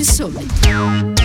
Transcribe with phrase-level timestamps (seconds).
[0.00, 1.19] Il Sole.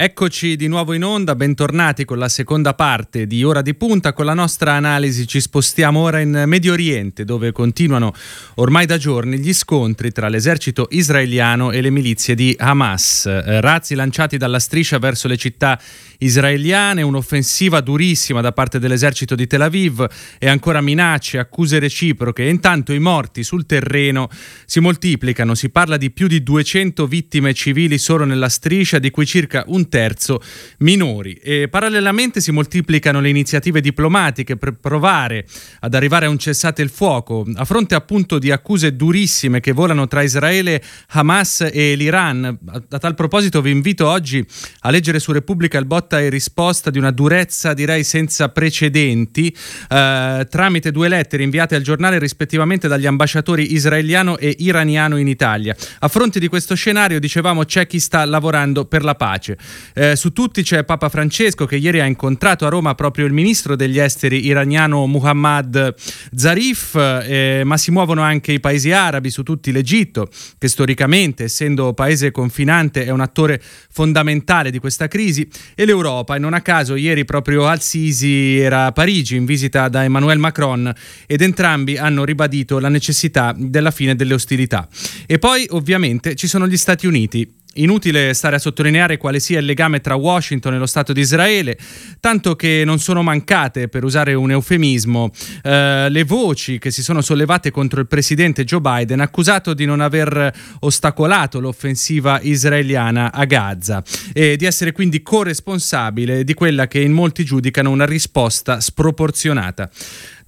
[0.00, 4.12] Eccoci di nuovo in onda, bentornati con la seconda parte di Ora di Punta.
[4.12, 8.14] Con la nostra analisi ci spostiamo ora in Medio Oriente, dove continuano
[8.54, 13.26] ormai da giorni gli scontri tra l'esercito israeliano e le milizie di Hamas.
[13.26, 15.80] Eh, razzi lanciati dalla striscia verso le città
[16.18, 20.06] israeliane, un'offensiva durissima da parte dell'esercito di Tel Aviv
[20.38, 22.44] e ancora minacce, accuse reciproche.
[22.44, 24.28] Intanto i morti sul terreno
[24.64, 25.56] si moltiplicano.
[25.56, 29.86] Si parla di più di 200 vittime civili solo nella striscia, di cui circa un
[29.88, 30.40] terzo
[30.78, 31.34] minori.
[31.34, 35.46] E parallelamente si moltiplicano le iniziative diplomatiche per provare
[35.80, 40.06] ad arrivare a un cessate il fuoco, a fronte appunto di accuse durissime che volano
[40.06, 42.58] tra Israele, Hamas e l'Iran.
[42.66, 44.44] A, a tal proposito vi invito oggi
[44.80, 49.54] a leggere su Repubblica il botta e risposta di una durezza direi senza precedenti
[49.88, 55.74] eh, tramite due lettere inviate al giornale rispettivamente dagli ambasciatori israeliano e iraniano in Italia.
[56.00, 59.56] A fronte di questo scenario dicevamo c'è chi sta lavorando per la pace.
[59.94, 63.76] Eh, su tutti c'è Papa Francesco che ieri ha incontrato a Roma proprio il ministro
[63.76, 65.94] degli esteri iraniano Muhammad
[66.34, 71.92] Zarif, eh, ma si muovono anche i paesi arabi, su tutti l'Egitto, che storicamente, essendo
[71.94, 76.36] paese confinante, è un attore fondamentale di questa crisi, e l'Europa.
[76.36, 80.92] E non a caso ieri proprio Al-Sisi era a Parigi in visita da Emmanuel Macron
[81.26, 84.88] ed entrambi hanno ribadito la necessità della fine delle ostilità.
[85.26, 89.64] E poi ovviamente ci sono gli Stati Uniti Inutile stare a sottolineare quale sia il
[89.64, 91.78] legame tra Washington e lo Stato di Israele,
[92.18, 95.30] tanto che non sono mancate, per usare un eufemismo,
[95.62, 100.00] eh, le voci che si sono sollevate contro il presidente Joe Biden, accusato di non
[100.00, 104.02] aver ostacolato l'offensiva israeliana a Gaza
[104.32, 109.88] e di essere quindi corresponsabile di quella che in molti giudicano una risposta sproporzionata.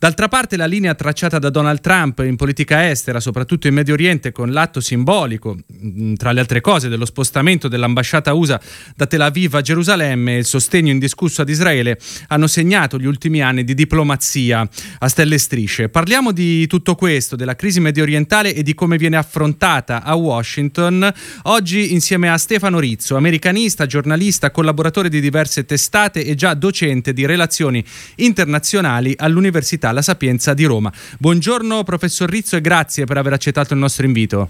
[0.01, 4.33] D'altra parte la linea tracciata da Donald Trump in politica estera, soprattutto in Medio Oriente,
[4.33, 8.59] con l'atto simbolico, mm, tra le altre cose, dello spostamento dell'ambasciata USA
[8.97, 11.99] da Tel Aviv a Gerusalemme e il sostegno indiscusso ad Israele,
[12.29, 14.67] hanno segnato gli ultimi anni di diplomazia
[15.01, 15.91] a stelle e strisce.
[15.91, 21.13] Parliamo di tutto questo, della crisi medio orientale e di come viene affrontata a Washington,
[21.43, 27.27] oggi insieme a Stefano Rizzo, americanista, giornalista, collaboratore di diverse testate e già docente di
[27.27, 30.93] relazioni internazionali all'Università La Sapienza di Roma.
[31.19, 34.49] Buongiorno professor Rizzo e grazie per aver accettato il nostro invito.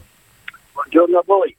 [0.73, 1.57] Buongiorno a voi.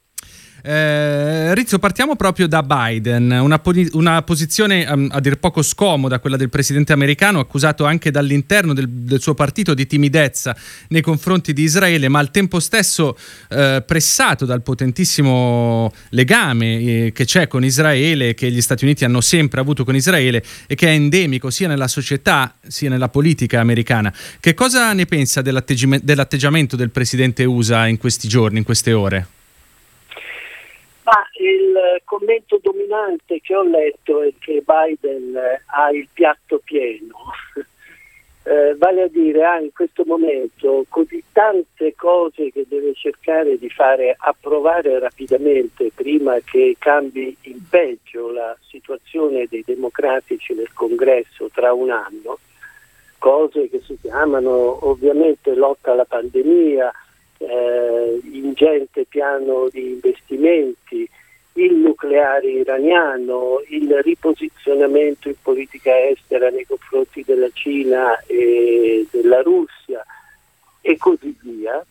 [0.64, 3.60] Eh, Rizzo, partiamo proprio da Biden, una,
[3.92, 8.88] una posizione um, a dir poco scomoda, quella del presidente americano, accusato anche dall'interno del,
[8.88, 10.56] del, suo partito di timidezza
[10.88, 13.18] nei confronti di Israele, ma al tempo stesso
[13.48, 19.20] eh, pressato dal potentissimo legame eh, che c'è con Israele, che gli Stati Uniti hanno
[19.20, 24.14] sempre avuto con Israele e che è endemico sia nella società sia nella politica americana.
[24.38, 29.26] Che cosa ne pensa dell'atteggiamento del presidente USA in questi giorni, in queste ore?
[31.04, 35.36] Ma il commento dominante che ho letto è che Biden
[35.66, 37.16] ha il piatto pieno,
[38.44, 43.68] eh, vale a dire ha in questo momento così tante cose che deve cercare di
[43.68, 51.72] fare approvare rapidamente prima che cambi in peggio la situazione dei democratici nel congresso tra
[51.72, 52.38] un anno,
[53.18, 56.92] cose che si chiamano ovviamente lotta alla pandemia,
[57.48, 61.08] eh, ingente piano di investimenti,
[61.54, 70.04] il nucleare iraniano, il riposizionamento in politica estera nei confronti della Cina e della Russia
[70.80, 71.84] e così via,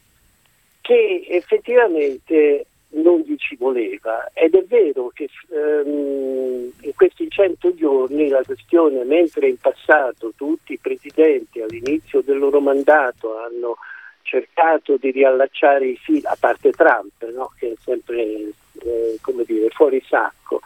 [0.82, 4.30] che effettivamente non gli ci voleva.
[4.34, 10.74] Ed è vero che ehm, in questi cento giorni la questione, mentre in passato tutti
[10.74, 13.78] i presidenti all'inizio del loro mandato hanno
[14.22, 17.52] cercato di riallacciare i fili, a parte Trump, no?
[17.58, 18.22] che è sempre
[18.84, 20.62] eh, come dire, fuori sacco,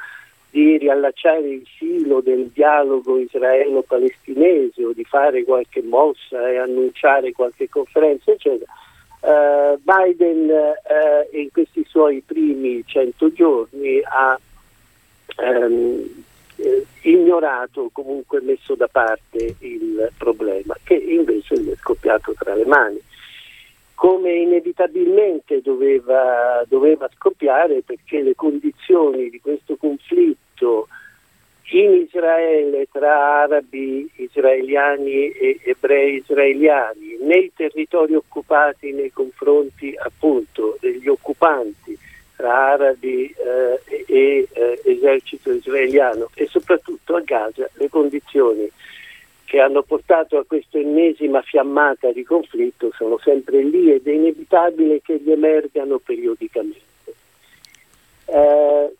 [0.49, 7.67] di riallacciare il filo del dialogo israelo-palestinese o di fare qualche mossa e annunciare qualche
[7.67, 8.71] conferenza, eccetera.
[9.19, 14.39] Uh, Biden uh, in questi suoi primi cento giorni ha
[15.37, 16.23] um,
[17.01, 23.01] ignorato, comunque messo da parte il problema, che invece gli è scoppiato tra le mani
[23.95, 30.87] come inevitabilmente doveva, doveva, scoppiare perché le condizioni di questo conflitto
[31.71, 41.07] in Israele tra arabi israeliani e ebrei israeliani, nei territori occupati nei confronti appunto degli
[41.07, 41.97] occupanti
[42.35, 48.69] tra arabi eh, e eh, esercito israeliano e soprattutto a Gaza le condizioni
[49.45, 55.01] che hanno portato a questa ennesima fiammata di conflitto sono sempre lì ed è inevitabile
[55.01, 56.83] che gli emergano periodicamente.
[58.25, 58.93] Eh,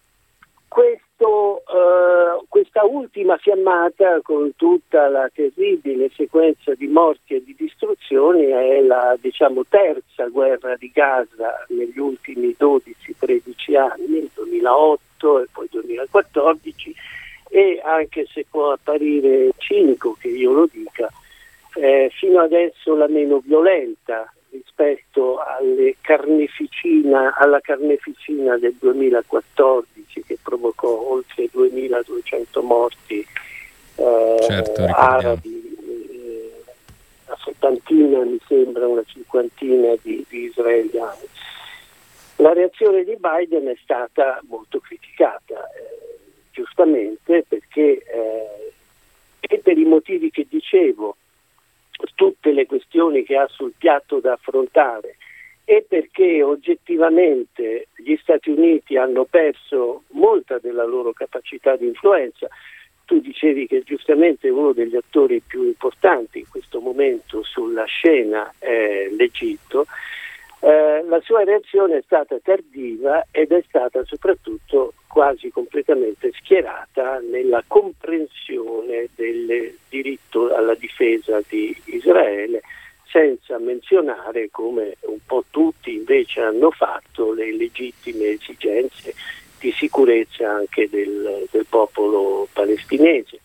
[0.68, 8.44] questo, eh, questa ultima fiammata con tutta la terribile sequenza di morti e di distruzioni
[8.46, 16.96] è la diciamo, terza guerra di Gaza negli ultimi 12-13 anni, 2008 e poi 2014
[17.56, 21.10] e anche se può apparire cinico che io lo dica,
[21.76, 25.40] eh, fino adesso la meno violenta rispetto
[26.02, 33.26] carneficina, alla carneficina del 2014 che provocò oltre 2200 morti
[33.96, 35.78] eh, certo, arabi,
[36.12, 36.52] eh,
[37.26, 41.26] una settantina mi sembra, una cinquantina di, di israeliani.
[42.40, 45.85] La reazione di Biden è stata molto criticata, eh,
[46.56, 48.74] giustamente perché eh,
[49.48, 51.18] e per i motivi che dicevo,
[52.16, 55.18] tutte le questioni che ha sul piatto da affrontare
[55.64, 62.48] e perché oggettivamente gli Stati Uniti hanno perso molta della loro capacità di influenza.
[63.06, 69.10] Tu dicevi che giustamente uno degli attori più importanti in questo momento sulla scena è
[69.12, 69.86] l'Egitto
[70.66, 77.64] eh, la sua reazione è stata tardiva ed è stata soprattutto quasi completamente schierata nella
[77.68, 82.62] comprensione del diritto alla difesa di Israele,
[83.08, 89.14] senza menzionare, come un po' tutti invece hanno fatto, le legittime esigenze
[89.60, 93.40] di sicurezza anche del, del popolo palestinese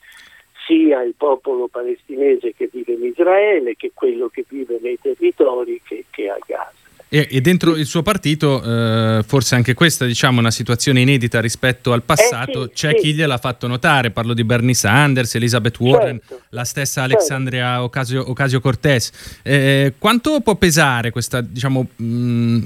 [0.67, 6.07] sia il popolo palestinese che vive in Israele che quello che vive nei territori che,
[6.09, 6.81] che a Gaza.
[7.13, 11.93] E, e, dentro il suo partito, eh, forse anche questa diciamo, una situazione inedita rispetto
[11.93, 13.03] al passato, eh sì, c'è sì.
[13.03, 16.45] chi gliel'ha fatto notare, parlo di Bernie Sanders, Elizabeth Warren, certo.
[16.51, 18.31] la stessa Alexandria certo.
[18.31, 19.41] Ocasio-Cortez.
[19.43, 22.59] Eh, quanto può pesare questa, diciamo, mh,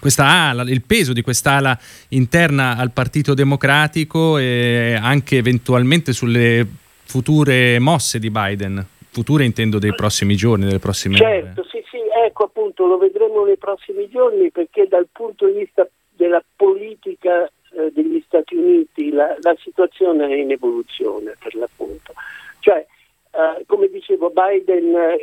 [0.00, 6.66] questa ala, il peso di quest'ala interna al Partito Democratico e anche eventualmente sulle
[7.04, 8.82] future mosse di Biden?
[9.10, 11.68] Future intendo dei prossimi giorni, delle prossime certo, ore.
[11.70, 11.79] Sì,
[12.10, 17.90] ecco appunto lo vedremo nei prossimi giorni perché dal punto di vista della politica eh,
[17.92, 22.12] degli Stati Uniti la, la, situazione è in evoluzione per l'appunto.
[22.58, 22.84] Cioè,
[23.32, 25.18] eh, come dicevo, Biden eh,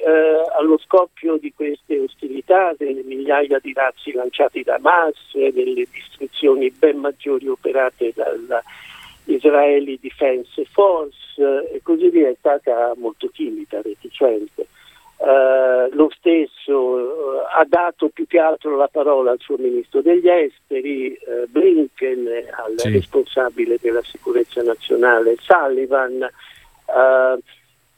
[0.58, 6.98] allo scoppio di queste ostilità, delle migliaia di razzi lanciati da Hamas, delle distruzioni ben
[6.98, 8.64] maggiori operate dalla
[9.26, 14.68] Israeli Defense Force eh, e così via, è stata molto timida, reticente.
[15.18, 20.30] Uh, lo stesso uh, ha dato più che altro la parola al suo ministro degli
[20.30, 22.92] esteri, uh, Blinken, al sì.
[22.92, 26.20] responsabile della sicurezza nazionale Sullivan.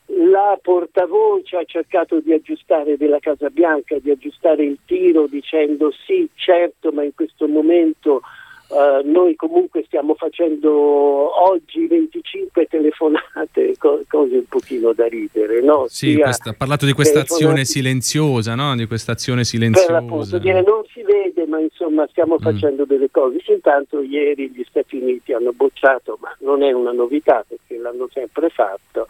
[0.06, 6.30] la portavoce ha cercato di aggiustare della Casa Bianca, di aggiustare il tiro dicendo sì,
[6.36, 8.22] certo, ma in questo momento
[8.70, 15.60] Uh, noi comunque stiamo facendo oggi 25 telefonate, co- cose un pochino da ridere.
[15.62, 15.88] No?
[15.88, 18.76] Sì, questa, ha parlato di questa azione silenziosa, no?
[18.76, 19.98] di questa azione silenziosa.
[19.98, 22.44] Appunto, dire, non si vede, ma insomma stiamo mm.
[22.44, 23.42] facendo delle cose.
[23.48, 28.50] Intanto ieri gli Stati Uniti hanno bocciato, ma non è una novità perché l'hanno sempre
[28.50, 29.08] fatto,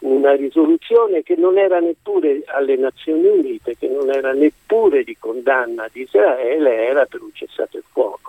[0.00, 5.88] una risoluzione che non era neppure alle Nazioni Unite, che non era neppure di condanna
[5.90, 8.27] di Israele, era per un cessato il fuoco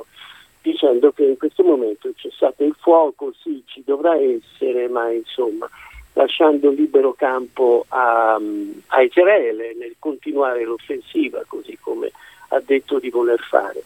[0.72, 5.70] dicendo che in questo momento il cessato il fuoco, sì, ci dovrà essere, ma insomma
[6.14, 8.36] lasciando libero campo a,
[8.88, 12.12] a Israele nel continuare l'offensiva, così come
[12.50, 13.84] ha detto di voler fare.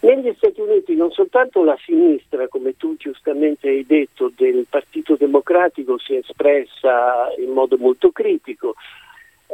[0.00, 5.98] Negli Stati Uniti non soltanto la sinistra, come tu giustamente hai detto, del Partito Democratico
[5.98, 8.74] si è espressa in modo molto critico,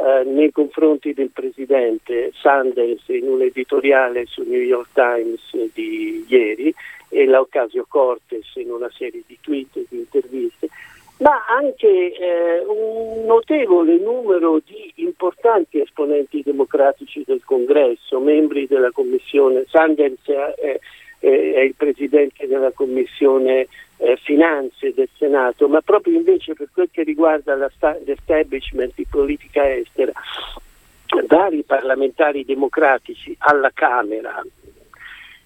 [0.00, 6.74] eh, nei confronti del presidente Sanders in un editoriale su New York Times di ieri
[7.10, 10.68] e l'Ocasio Cortes in una serie di tweet e di interviste,
[11.18, 19.66] ma anche eh, un notevole numero di importanti esponenti democratici del Congresso, membri della Commissione.
[19.68, 20.78] Sanders è,
[21.20, 26.88] è, è il presidente della Commissione eh, finanze del Senato, ma proprio invece per quel
[26.90, 30.12] che riguarda l'establishment di politica estera,
[31.26, 34.42] vari parlamentari democratici alla Camera,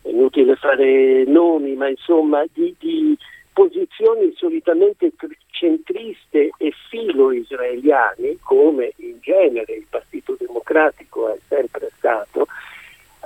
[0.03, 3.17] è inutile fare nomi, ma insomma di, di
[3.53, 5.13] posizioni solitamente
[5.51, 12.47] centriste e filo-israeliane, come in genere il Partito Democratico è sempre stato,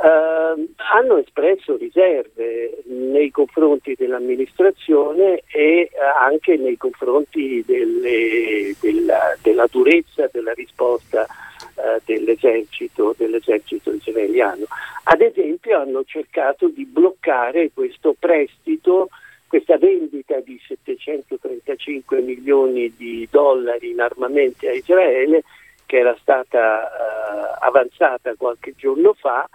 [0.02, 5.90] eh, hanno espresso riserve nei confronti dell'amministrazione e eh,
[6.21, 11.26] anche nei confronti delle, della, della, durezza della risposta
[11.75, 14.67] eh, dell'esercito, dell'esercito israeliano.
[15.05, 19.09] Ad esempio hanno cercato di bloccare questo prestito
[19.49, 25.43] questa vendita di 735 milioni di dollari in armamenti a Israele
[25.87, 29.49] che era stata uh, avanzata qualche giorno fa,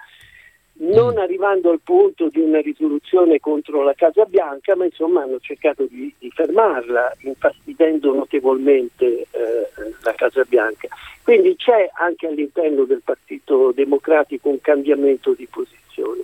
[0.76, 5.86] non arrivando al punto di una risoluzione contro la Casa Bianca, ma insomma hanno cercato
[5.86, 9.70] di, di fermarla, infastidendo notevolmente eh,
[10.02, 10.88] la Casa Bianca.
[11.22, 16.24] Quindi c'è anche all'interno del Partito Democratico un cambiamento di posizione.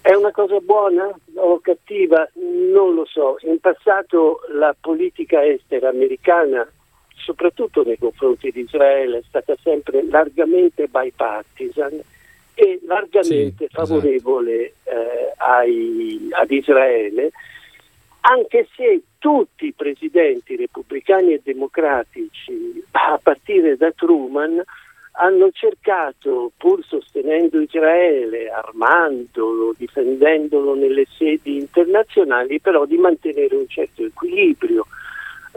[0.00, 2.26] È una cosa buona o cattiva?
[2.34, 3.36] Non lo so.
[3.42, 6.66] In passato la politica estera americana,
[7.16, 12.00] soprattutto nei confronti di Israele, è stata sempre largamente bipartisan
[12.60, 14.90] e largamente sì, favorevole esatto.
[14.90, 17.30] eh, ai, ad Israele,
[18.22, 24.60] anche se tutti i presidenti repubblicani e democratici, a partire da Truman,
[25.12, 34.04] hanno cercato, pur sostenendo Israele, armandolo, difendendolo nelle sedi internazionali, però di mantenere un certo
[34.04, 34.84] equilibrio,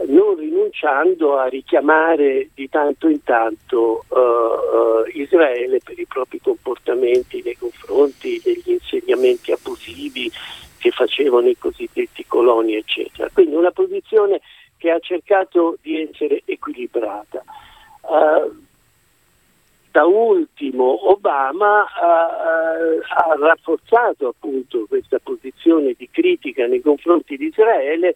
[0.06, 7.42] non rinunciando a richiamare di tanto in tanto uh, uh, Israele per i propri comportamenti
[7.42, 10.30] nei confronti degli insegnamenti abusivi
[10.78, 13.28] che facevano i cosiddetti coloni, eccetera.
[13.32, 14.40] Quindi una posizione
[14.76, 17.44] che ha cercato di essere equilibrata.
[18.00, 18.70] Uh,
[19.92, 28.14] da ultimo Obama ha, rafforzato appunto questa posizione di critica nei confronti di Israele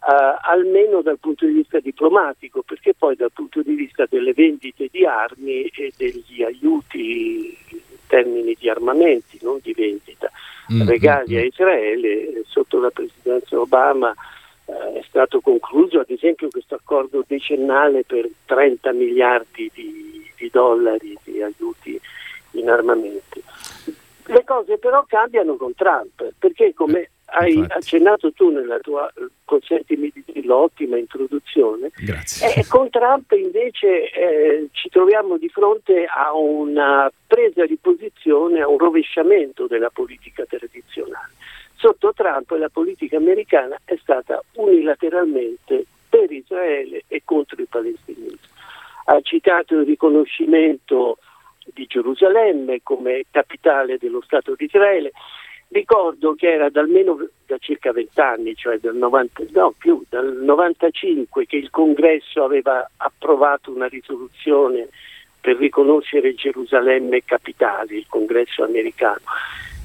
[0.00, 4.88] Uh, almeno dal punto di vista diplomatico, perché poi dal punto di vista delle vendite
[4.90, 10.30] di armi e degli aiuti in termini di armamenti, non di vendita,
[10.72, 10.86] mm-hmm.
[10.86, 14.14] regali a Israele, sotto la presidenza Obama
[14.66, 21.18] uh, è stato concluso ad esempio questo accordo decennale per 30 miliardi di di dollari
[21.24, 22.00] di aiuti
[22.52, 23.42] in armamenti.
[24.26, 27.78] Le cose però cambiano con Trump, perché come eh, hai Infatti.
[27.78, 29.10] accennato tu nella tua,
[29.44, 36.34] consentimi di dirlo, ottima introduzione, eh, con Trump invece eh, ci troviamo di fronte a
[36.34, 41.32] una presa di posizione, a un rovesciamento della politica tradizionale.
[41.76, 48.56] Sotto Trump la politica americana è stata unilateralmente per Israele e contro i palestinesi
[49.10, 51.18] ha citato il riconoscimento
[51.72, 55.12] di Gerusalemme come capitale dello Stato di Israele.
[55.70, 61.46] Ricordo che era da almeno da circa vent'anni, cioè dal 90, no, più, dal 95
[61.46, 64.88] che il Congresso aveva approvato una risoluzione
[65.40, 69.20] per riconoscere Gerusalemme capitale, il Congresso americano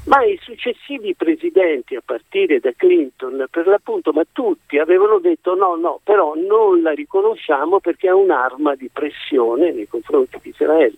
[0.06, 5.76] ma i successivi presidenti, a partire da Clinton, per l'appunto, ma tutti avevano detto no,
[5.76, 10.96] no, però non la riconosciamo perché è un'arma di pressione nei confronti di Israele.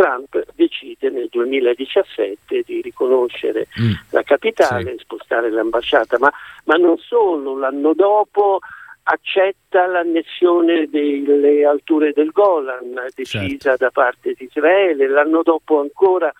[0.00, 4.98] Trump decide nel 2017 di riconoscere mm, la capitale, sì.
[5.00, 6.32] spostare l'ambasciata, ma,
[6.64, 8.60] ma non solo, l'anno dopo
[9.02, 13.84] accetta l'annessione delle alture del Golan decisa certo.
[13.84, 16.32] da parte di Israele, l'anno dopo ancora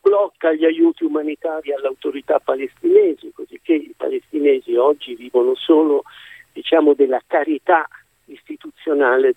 [0.00, 6.04] blocca gli aiuti umanitari alle autorità palestinesi, così che i palestinesi oggi vivono solo
[6.52, 7.88] diciamo, della carità
[8.26, 9.32] istituzionale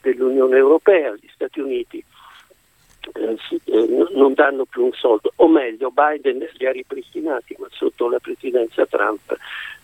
[0.00, 2.04] dell'Unione Europea, gli Stati Uniti
[4.14, 8.86] non danno più un soldo, o meglio Biden li ha ripristinati, ma sotto la presidenza
[8.86, 9.36] Trump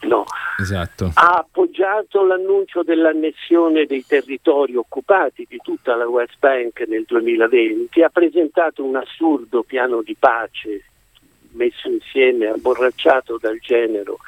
[0.03, 0.25] no.
[0.59, 1.11] Esatto.
[1.15, 8.09] Ha appoggiato l'annuncio dell'annessione dei territori occupati di tutta la West Bank nel 2020, ha
[8.09, 10.85] presentato un assurdo piano di pace
[11.53, 14.19] messo insieme, abborracciato dal genero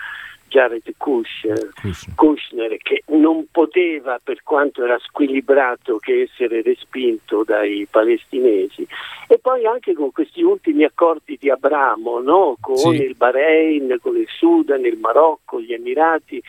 [0.54, 1.72] Jared Kushner,
[2.14, 8.86] Kushner, che non poteva, per quanto era squilibrato, che essere respinto dai palestinesi.
[9.26, 12.56] E poi anche con questi ultimi accordi di Abramo, no?
[12.60, 12.90] con sì.
[12.90, 16.40] il Bahrain, con il Sudan, il Marocco, gli Emirati.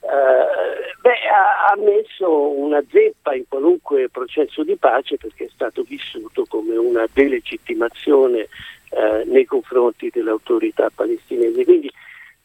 [0.00, 5.82] Uh, beh, ha, ha, messo una zeppa in qualunque processo di pace perché è stato
[5.82, 8.48] vissuto come una delegittimazione
[8.92, 11.64] uh, nei confronti delle autorità palestinesi.
[11.64, 11.92] Quindi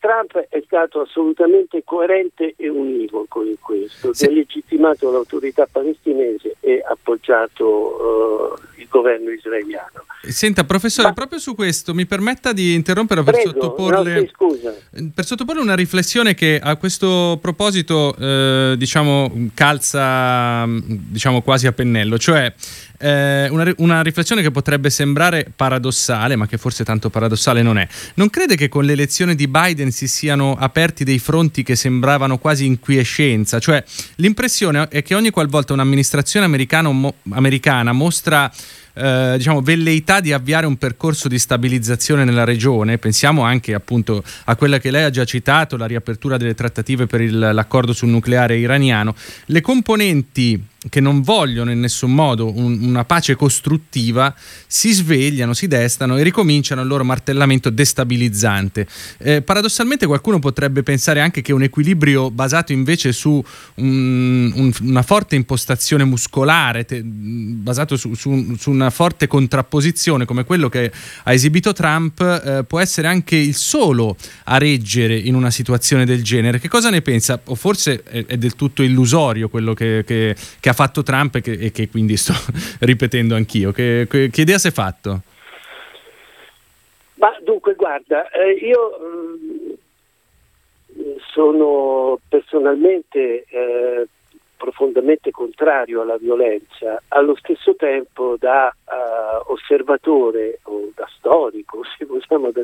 [0.05, 4.27] Trump è stato assolutamente coerente e univoco in questo, sì.
[4.27, 10.05] delegittimato l'autorità palestinese e appoggiato uh, il governo israeliano.
[10.21, 11.13] Senta, professore, Ma...
[11.13, 16.35] proprio su questo mi permetta di interrompere per, Prego, sottoporle, no, per sottoporle una riflessione
[16.35, 22.53] che a questo proposito eh, diciamo, calza diciamo, quasi a pennello, cioè
[22.97, 27.87] eh, una, una, riflessione che potrebbe sembrare paradossale, ma che forse tanto paradossale non è.
[28.15, 32.65] Non crede che con l'elezione di Biden si siano aperti dei fronti che sembravano quasi
[32.65, 33.59] in quiescenza?
[33.59, 33.83] Cioè,
[34.15, 38.51] l'impressione è che ogni qualvolta un'amministrazione mo- americana mostra
[38.95, 44.55] eh, diciamo, velleità di avviare un percorso di stabilizzazione nella regione, pensiamo anche appunto a
[44.55, 48.57] quella che lei ha già citato, la riapertura delle trattative per il, l'accordo sul nucleare
[48.57, 49.13] iraniano,
[49.47, 54.33] le componenti che non vogliono in nessun modo un, una pace costruttiva
[54.67, 58.87] si svegliano, si destano e ricominciano il loro martellamento destabilizzante.
[59.17, 63.43] Eh, paradossalmente qualcuno potrebbe pensare anche che un equilibrio basato invece su
[63.75, 70.43] un, un, una forte impostazione muscolare, te, basato su, su, su, una forte contrapposizione come
[70.43, 70.91] quello che
[71.23, 74.15] ha esibito Trump, eh, può essere anche il solo
[74.45, 76.59] a reggere in una situazione del genere.
[76.59, 77.39] Che cosa ne pensa?
[77.45, 81.41] O forse è, è del tutto illusorio quello che, che, che ha fatto Trump e
[81.41, 82.33] che, e che quindi sto
[82.81, 83.71] ripetendo anch'io.
[83.71, 85.21] Che, che, che, idea si è fatto?
[87.15, 89.73] Ma dunque, guarda, eh, io mh,
[91.01, 94.07] mm, sono personalmente eh,
[94.55, 102.51] profondamente contrario alla violenza, allo stesso tempo da uh, osservatore o da storico, se vogliamo,
[102.51, 102.61] da,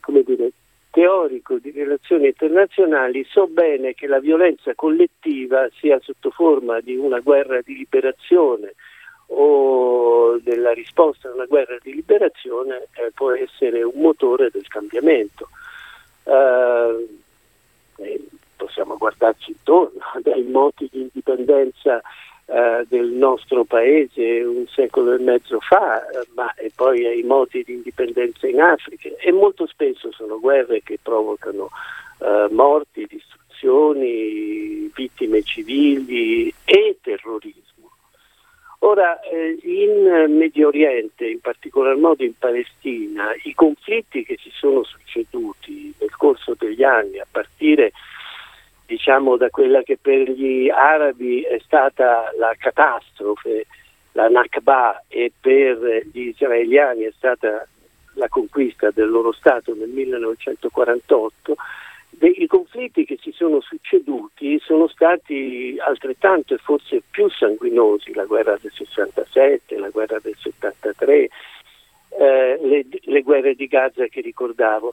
[0.00, 0.50] come dire,
[0.94, 7.18] teorico di relazioni internazionali so bene che la violenza collettiva, sia sotto forma di una
[7.18, 8.74] guerra di liberazione
[9.26, 15.48] o della risposta a una guerra di liberazione, eh, può essere un motore del cambiamento.
[16.22, 17.22] Uh,
[18.54, 22.00] possiamo guardarci intorno, dai moti di indipendenza
[22.46, 27.62] eh, del nostro paese un secolo e mezzo fa, eh, ma e poi ai moti
[27.62, 31.70] di indipendenza in Africa e molto spesso sono guerre che provocano
[32.20, 37.62] eh, morti, distruzioni, vittime civili e terrorismo.
[38.80, 44.84] Ora, eh, in Medio Oriente, in particolar modo in Palestina, i conflitti che si sono
[44.84, 47.92] succeduti nel corso degli anni, a partire
[48.86, 53.66] diciamo da quella che per gli arabi è stata la catastrofe,
[54.12, 57.66] la Nakba e per gli israeliani è stata
[58.14, 61.56] la conquista del loro Stato nel 1948,
[62.20, 68.56] i conflitti che si sono succeduti sono stati altrettanto e forse più sanguinosi, la guerra
[68.60, 71.28] del 67, la guerra del 73,
[72.16, 74.92] eh, le, le guerre di Gaza che ricordavo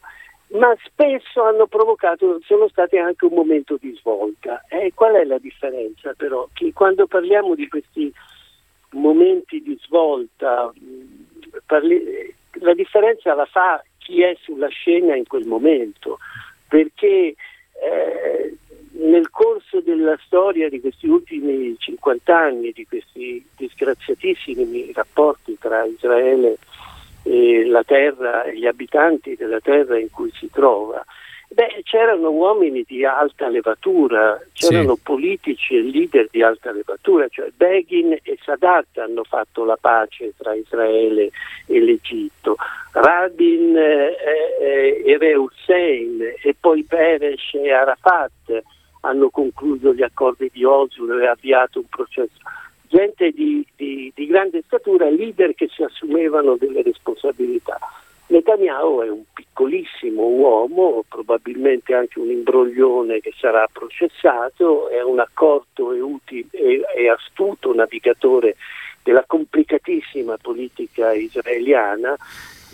[0.51, 4.65] ma spesso hanno provocato, sono stati anche un momento di svolta.
[4.67, 6.47] Eh, qual è la differenza però?
[6.51, 8.11] Che quando parliamo di questi
[8.91, 10.71] momenti di svolta,
[11.65, 16.17] parli, la differenza la fa chi è sulla scena in quel momento,
[16.67, 17.35] perché
[17.81, 18.55] eh,
[18.93, 26.51] nel corso della storia di questi ultimi 50 anni, di questi disgraziatissimi rapporti tra Israele
[26.51, 26.57] e
[27.23, 31.03] eh, la terra e gli abitanti della terra in cui si trova.
[31.53, 35.01] Beh, c'erano uomini di alta levatura, c'erano sì.
[35.03, 40.53] politici e leader di alta levatura, cioè Begin e Sadat hanno fatto la pace tra
[40.53, 41.29] Israele
[41.65, 42.55] e l'Egitto,
[42.93, 44.15] Rabin eh,
[44.61, 48.63] eh, e Re Hussein e poi Peres e Arafat
[49.01, 52.39] hanno concluso gli accordi di Oslo e avviato un processo
[52.91, 57.79] gente di, di, di grande statura, leader che si assumevano delle responsabilità.
[58.27, 65.93] Netanyahu è un piccolissimo uomo, probabilmente anche un imbroglione che sarà processato, è un accorto
[65.93, 68.55] e, utile, e, e astuto navigatore
[69.03, 72.15] della complicatissima politica israeliana,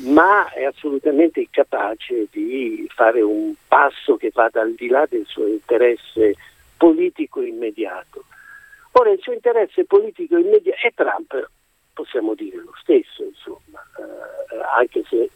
[0.05, 5.47] ma è assolutamente incapace di fare un passo che vada al di là del suo
[5.47, 6.35] interesse
[6.75, 8.25] politico immediato.
[8.99, 11.49] Ora il suo interesse politico immediato è Trump,
[11.93, 15.29] possiamo dire lo stesso, insomma, eh, anche se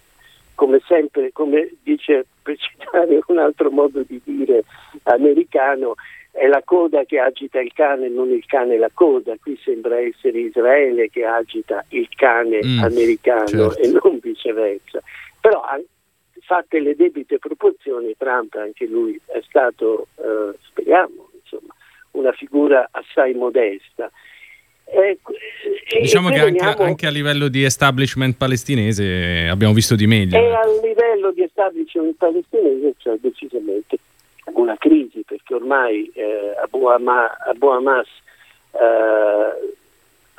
[0.55, 4.63] come sempre, come dice per citare un altro modo di dire
[5.03, 5.95] americano,
[6.31, 9.35] è la coda che agita il cane, non il cane la coda.
[9.39, 13.77] Qui sembra essere Israele che agita il cane mm, americano certo.
[13.77, 15.01] e non viceversa.
[15.39, 15.61] Però
[16.41, 21.73] fatte le debite proporzioni, Trump anche lui è stato, eh, speriamo, insomma,
[22.11, 24.11] una figura assai modesta.
[24.93, 25.17] Eh,
[26.01, 30.37] diciamo che anche, anche, a livello di establishment palestinese abbiamo visto di meglio.
[30.37, 33.97] E a livello di establishment palestinese c'è decisamente
[34.53, 38.07] una crisi perché ormai eh, Abu, Hama, Abu Hamas
[38.71, 39.75] eh,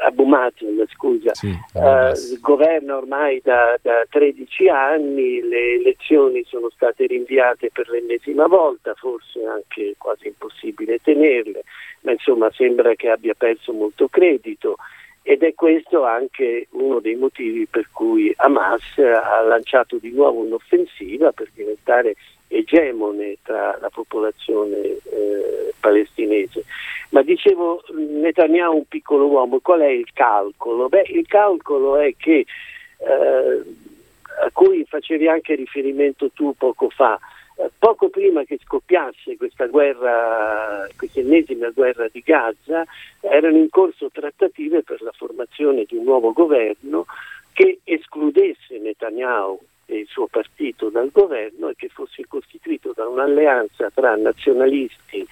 [0.05, 7.07] Abu Mazen, scusa, sì, uh, governa ormai da, da, 13 anni, le elezioni sono state
[7.07, 11.63] rinviate per l'ennesima volta, forse anche quasi impossibile tenerle,
[12.01, 14.77] ma insomma sembra che abbia perso molto credito
[15.23, 21.31] ed è questo anche uno dei motivi per cui Hamas ha lanciato di nuovo un'offensiva
[21.31, 22.17] per diventare
[22.53, 26.65] egemone tra la popolazione eh, palestinese.
[27.11, 30.89] Ma dicevo, Netanyahu un piccolo uomo, qual è il calcolo?
[30.89, 32.47] Beh, il calcolo è che,
[32.99, 33.63] eh,
[34.45, 37.19] a cui facevi anche riferimento tu poco fa,
[37.57, 42.85] eh, poco prima che scoppiasse questa guerra, questa ennesima guerra di Gaza,
[43.21, 47.05] erano in corso trattative per la formazione di un nuovo governo
[47.53, 53.91] che escludesse Netanyahu e il suo partito dal governo e che fosse costituito da un'alleanza
[53.93, 55.27] tra nazionalisti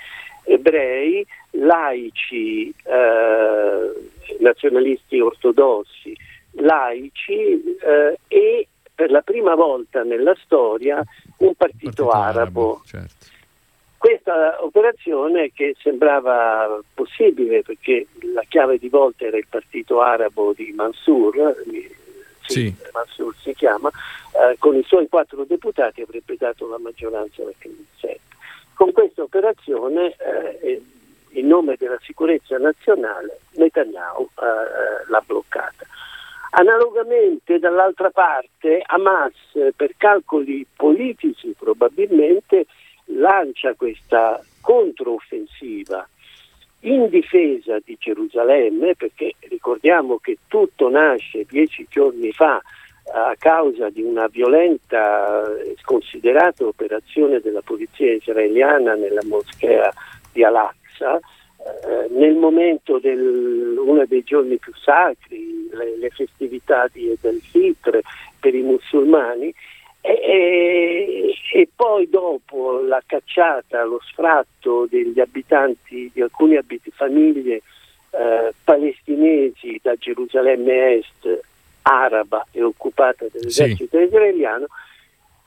[0.44, 3.92] ebrei, laici, eh,
[4.38, 6.16] nazionalisti ortodossi,
[6.52, 11.02] laici eh, e per la prima volta nella storia
[11.38, 12.40] un partito, partito arabo.
[12.40, 13.38] arabo certo.
[13.96, 20.72] Questa operazione che sembrava possibile perché la chiave di volta era il partito arabo di
[20.72, 21.54] Mansour,
[22.50, 22.74] sì.
[22.92, 23.90] Mansour si chiama,
[24.32, 28.20] eh, con i suoi quattro deputati avrebbe dato la maggioranza alla Knesset.
[28.74, 30.14] Con questa operazione,
[30.62, 30.82] eh,
[31.32, 35.86] in nome della sicurezza nazionale, Netanyahu eh, eh l'ha bloccata.
[36.52, 39.34] Analogamente dall'altra parte Hamas
[39.76, 42.66] per calcoli politici probabilmente
[43.04, 46.08] lancia questa controoffensiva
[46.80, 52.60] in difesa di Gerusalemme perché ricordiamo che tutto nasce dieci giorni fa
[53.12, 59.92] a causa di una violenta e sconsiderata operazione della polizia israeliana nella moschea
[60.32, 67.10] di Al-Aqsa eh, nel momento di uno dei giorni più sacri, le, le festività di
[67.10, 68.00] Ed el-Fitr
[68.38, 69.52] per i musulmani,
[70.00, 77.62] e, e, poi dopo la cacciata, lo sfratto degli abitanti, di alcune abit- famiglie
[78.10, 81.40] eh, palestinesi da Gerusalemme Est,
[81.82, 84.04] araba e occupata dall'esercito sì.
[84.04, 84.66] israeliano,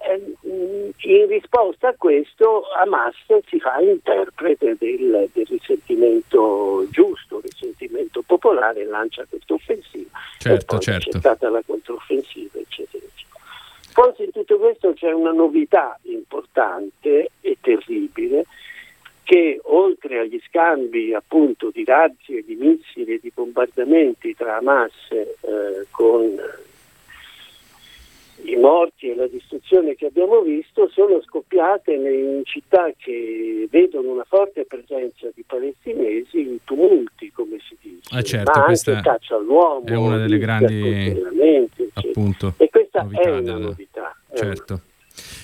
[0.05, 3.15] eh, in risposta a questo Hamas
[3.47, 10.09] si fa interprete del, del risentimento giusto, risentimento popolare lancia questa offensiva.
[10.39, 11.09] Certo, certo.
[11.09, 13.32] C'è stata la controffensiva, eccetera, eccetera.
[13.93, 18.45] Forse in tutto questo c'è una novità importante e terribile
[19.23, 25.85] che oltre agli scambi appunto di razzi, di missili e di bombardamenti tra Hamas eh,
[25.91, 26.35] con
[28.43, 34.25] i morti e la distruzione che abbiamo visto sono scoppiate in città che vedono una
[34.25, 39.85] forte presenza di palestinesi in tumulti, come si dice, ah, certo, ma anche caccia all'uomo,
[39.85, 41.21] è una delle grandi
[41.93, 43.57] appunto, e questa è una della...
[43.57, 44.15] novità.
[44.33, 44.81] Certo.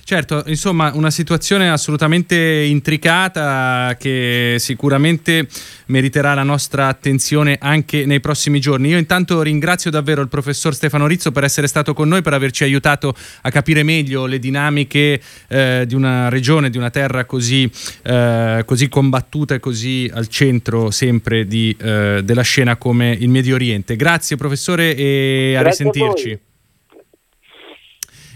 [0.09, 5.47] Certo, insomma, una situazione assolutamente intricata che sicuramente
[5.85, 8.89] meriterà la nostra attenzione anche nei prossimi giorni.
[8.89, 12.63] Io intanto ringrazio davvero il professor Stefano Rizzo per essere stato con noi, per averci
[12.63, 17.69] aiutato a capire meglio le dinamiche eh, di una regione, di una terra così,
[18.01, 23.53] eh, così combattuta e così al centro sempre di, eh, della scena come il Medio
[23.53, 23.95] Oriente.
[23.95, 26.31] Grazie professore e a Grazie risentirci.
[26.31, 26.48] A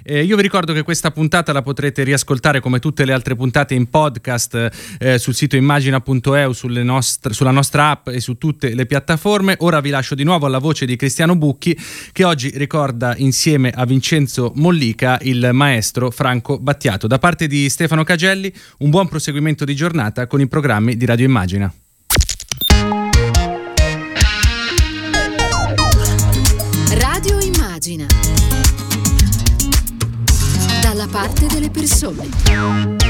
[0.04, 3.74] eh, io vi ricordo che questa puntata la potrete riascoltare come tutte le altre puntate
[3.74, 9.56] in podcast eh, sul sito immagina.eu, nostre, sulla nostra app e su tutte le piattaforme.
[9.60, 11.78] Ora vi lascio di nuovo alla voce di Cristiano Bucchi
[12.12, 17.08] che oggi ricorda insieme a Vincenzo Mollica il maestro Franco Battiato.
[17.08, 21.26] Da parte di Stefano Cagelli un buon proseguimento di giornata con i programmi di Radio
[21.26, 21.74] Immagina.
[31.86, 33.03] Parte delle persone.